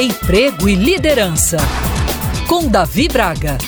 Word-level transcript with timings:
Emprego 0.00 0.68
e 0.68 0.76
Liderança, 0.76 1.56
com 2.46 2.68
Davi 2.68 3.08
Braga. 3.08 3.58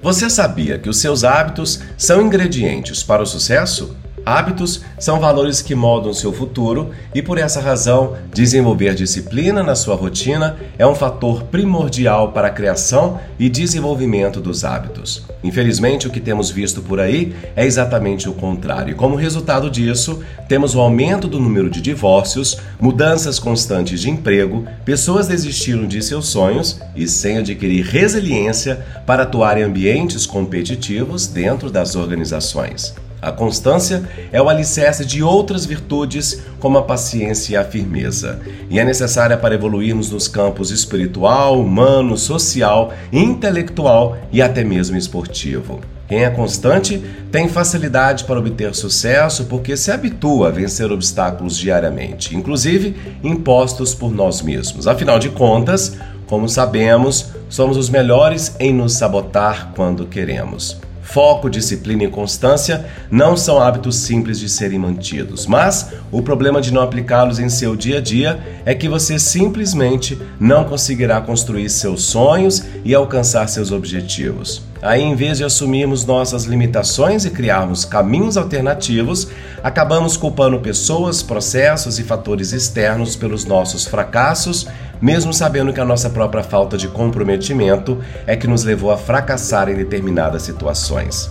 Você 0.00 0.30
sabia 0.30 0.78
que 0.78 0.88
os 0.88 0.98
seus 0.98 1.24
hábitos 1.24 1.80
são 1.98 2.22
ingredientes 2.22 3.02
para 3.02 3.20
o 3.20 3.26
sucesso? 3.26 3.96
Hábitos 4.30 4.82
são 4.96 5.18
valores 5.18 5.60
que 5.60 5.74
moldam 5.74 6.14
seu 6.14 6.32
futuro 6.32 6.90
e, 7.12 7.20
por 7.20 7.36
essa 7.36 7.60
razão, 7.60 8.14
desenvolver 8.32 8.94
disciplina 8.94 9.60
na 9.60 9.74
sua 9.74 9.96
rotina 9.96 10.56
é 10.78 10.86
um 10.86 10.94
fator 10.94 11.42
primordial 11.42 12.30
para 12.30 12.46
a 12.46 12.52
criação 12.52 13.18
e 13.40 13.48
desenvolvimento 13.48 14.40
dos 14.40 14.64
hábitos. 14.64 15.24
Infelizmente, 15.42 16.06
o 16.06 16.10
que 16.12 16.20
temos 16.20 16.48
visto 16.48 16.80
por 16.80 17.00
aí 17.00 17.34
é 17.56 17.66
exatamente 17.66 18.28
o 18.28 18.32
contrário. 18.32 18.94
Como 18.94 19.16
resultado 19.16 19.68
disso, 19.68 20.22
temos 20.48 20.76
o 20.76 20.80
aumento 20.80 21.26
do 21.26 21.40
número 21.40 21.68
de 21.68 21.80
divórcios, 21.80 22.56
mudanças 22.80 23.40
constantes 23.40 24.00
de 24.00 24.10
emprego, 24.10 24.64
pessoas 24.84 25.26
desistindo 25.26 25.88
de 25.88 26.00
seus 26.00 26.28
sonhos 26.28 26.80
e 26.94 27.08
sem 27.08 27.38
adquirir 27.38 27.84
resiliência 27.84 28.86
para 29.04 29.24
atuar 29.24 29.58
em 29.58 29.64
ambientes 29.64 30.24
competitivos 30.24 31.26
dentro 31.26 31.68
das 31.68 31.96
organizações. 31.96 32.94
A 33.22 33.30
constância 33.30 34.02
é 34.32 34.40
o 34.40 34.48
alicerce 34.48 35.04
de 35.04 35.22
outras 35.22 35.66
virtudes, 35.66 36.42
como 36.58 36.78
a 36.78 36.82
paciência 36.82 37.52
e 37.52 37.56
a 37.56 37.64
firmeza, 37.64 38.40
e 38.70 38.78
é 38.78 38.84
necessária 38.84 39.36
para 39.36 39.54
evoluirmos 39.54 40.10
nos 40.10 40.26
campos 40.26 40.70
espiritual, 40.70 41.60
humano, 41.60 42.16
social, 42.16 42.94
intelectual 43.12 44.16
e 44.32 44.40
até 44.40 44.64
mesmo 44.64 44.96
esportivo. 44.96 45.80
Quem 46.08 46.24
é 46.24 46.30
constante 46.30 47.00
tem 47.30 47.48
facilidade 47.48 48.24
para 48.24 48.38
obter 48.38 48.74
sucesso 48.74 49.44
porque 49.44 49.76
se 49.76 49.92
habitua 49.92 50.48
a 50.48 50.50
vencer 50.50 50.90
obstáculos 50.90 51.56
diariamente, 51.56 52.34
inclusive 52.34 52.96
impostos 53.22 53.94
por 53.94 54.12
nós 54.12 54.42
mesmos. 54.42 54.88
Afinal 54.88 55.20
de 55.20 55.28
contas, 55.28 55.96
como 56.26 56.48
sabemos, 56.48 57.30
somos 57.48 57.76
os 57.76 57.88
melhores 57.88 58.56
em 58.58 58.74
nos 58.74 58.94
sabotar 58.94 59.72
quando 59.76 60.06
queremos. 60.06 60.78
Foco, 61.02 61.50
disciplina 61.50 62.04
e 62.04 62.08
constância 62.08 62.86
não 63.10 63.36
são 63.36 63.60
hábitos 63.60 63.96
simples 63.96 64.38
de 64.38 64.48
serem 64.48 64.78
mantidos, 64.78 65.46
mas 65.46 65.92
o 66.12 66.22
problema 66.22 66.60
de 66.60 66.72
não 66.72 66.82
aplicá-los 66.82 67.38
em 67.38 67.48
seu 67.48 67.74
dia 67.74 67.98
a 67.98 68.00
dia 68.00 68.38
é 68.64 68.74
que 68.74 68.88
você 68.88 69.18
simplesmente 69.18 70.20
não 70.38 70.64
conseguirá 70.64 71.20
construir 71.20 71.68
seus 71.68 72.04
sonhos 72.04 72.64
e 72.84 72.94
alcançar 72.94 73.48
seus 73.48 73.72
objetivos. 73.72 74.62
Aí, 74.82 75.02
em 75.02 75.14
vez 75.14 75.36
de 75.38 75.44
assumirmos 75.44 76.06
nossas 76.06 76.44
limitações 76.44 77.26
e 77.26 77.30
criarmos 77.30 77.84
caminhos 77.84 78.38
alternativos, 78.38 79.28
acabamos 79.62 80.16
culpando 80.16 80.58
pessoas, 80.60 81.22
processos 81.22 81.98
e 81.98 82.02
fatores 82.02 82.52
externos 82.52 83.14
pelos 83.14 83.44
nossos 83.44 83.84
fracassos, 83.84 84.66
mesmo 85.00 85.32
sabendo 85.32 85.72
que 85.72 85.80
a 85.80 85.84
nossa 85.84 86.10
própria 86.10 86.42
falta 86.42 86.76
de 86.76 86.88
comprometimento 86.88 87.98
é 88.26 88.36
que 88.36 88.46
nos 88.46 88.64
levou 88.64 88.90
a 88.90 88.98
fracassar 88.98 89.68
em 89.68 89.74
determinadas 89.74 90.42
situações. 90.42 91.30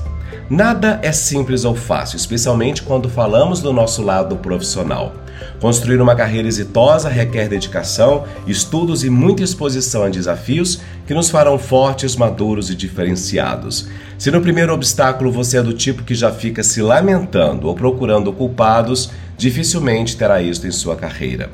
Nada 0.49 0.99
é 1.03 1.11
simples 1.11 1.63
ou 1.63 1.75
fácil, 1.75 2.17
especialmente 2.17 2.81
quando 2.81 3.07
falamos 3.07 3.61
do 3.61 3.71
nosso 3.71 4.01
lado 4.01 4.35
profissional. 4.37 5.13
Construir 5.59 6.01
uma 6.01 6.15
carreira 6.15 6.47
exitosa 6.47 7.07
requer 7.07 7.47
dedicação, 7.47 8.25
estudos 8.47 9.03
e 9.03 9.09
muita 9.09 9.43
exposição 9.43 10.03
a 10.03 10.09
desafios 10.09 10.81
que 11.05 11.13
nos 11.13 11.29
farão 11.29 11.59
fortes, 11.59 12.15
maduros 12.15 12.69
e 12.69 12.75
diferenciados. 12.75 13.87
Se 14.17 14.31
no 14.31 14.41
primeiro 14.41 14.73
obstáculo 14.73 15.31
você 15.31 15.57
é 15.57 15.61
do 15.61 15.73
tipo 15.73 16.03
que 16.03 16.15
já 16.15 16.31
fica 16.31 16.63
se 16.63 16.81
lamentando 16.81 17.67
ou 17.67 17.75
procurando 17.75 18.33
culpados, 18.33 19.11
dificilmente 19.37 20.17
terá 20.17 20.41
êxito 20.41 20.67
em 20.67 20.71
sua 20.71 20.95
carreira. 20.95 21.49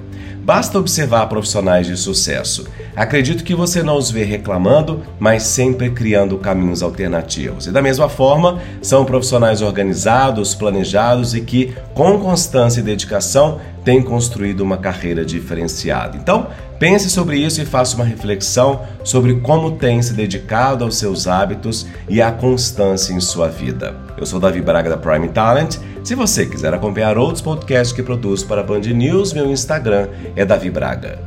Basta 0.46 0.78
observar 0.78 1.26
profissionais 1.26 1.88
de 1.88 1.98
sucesso. 1.98 2.68
Acredito 2.96 3.44
que 3.44 3.56
você 3.56 3.82
não 3.82 3.98
os 3.98 4.12
vê 4.12 4.24
reclamando, 4.24 5.02
mas 5.20 5.42
sempre 5.42 5.90
criando 5.90 6.38
caminhos 6.38 6.84
alternativos. 6.84 7.66
E 7.66 7.72
da 7.72 7.82
mesma 7.82 8.08
forma, 8.08 8.62
são 8.80 9.04
profissionais 9.06 9.64
organizados, 9.64 10.54
planejados 10.54 11.34
e 11.34 11.42
que, 11.42 11.74
com 11.96 12.20
constância 12.20 12.80
e 12.80 12.84
dedicação, 12.84 13.60
têm 13.84 14.04
construído 14.04 14.62
uma 14.62 14.78
carreira 14.78 15.26
diferenciada. 15.26 16.16
Então, 16.16 16.46
pense 16.78 17.10
sobre 17.10 17.38
isso 17.38 17.60
e 17.60 17.66
faça 17.66 17.96
uma 17.96 18.06
reflexão 18.06 18.82
sobre 19.04 19.40
como 19.40 19.72
tem 19.72 20.00
se 20.04 20.14
dedicado 20.14 20.84
aos 20.84 20.96
seus 20.96 21.26
hábitos 21.26 21.88
e 22.08 22.22
à 22.22 22.32
constância 22.32 23.14
em 23.14 23.20
sua 23.20 23.48
vida. 23.48 23.96
Eu 24.16 24.28
sou 24.28 24.40
Davi 24.40 24.62
Braga 24.62 24.92
da 24.92 24.98
Prime 24.98 25.28
Talent 25.30 25.78
se 26.06 26.14
você 26.14 26.46
quiser 26.46 26.72
acompanhar 26.72 27.18
outros 27.18 27.42
podcasts 27.42 27.92
que 27.92 28.04
produzo 28.04 28.46
para 28.46 28.62
a 28.62 28.64
Band 28.64 28.82
News, 28.82 29.34
meu 29.34 29.52
Instagram 29.52 30.08
é 30.36 30.46
Davi 30.46 30.70
Braga. 30.70 31.18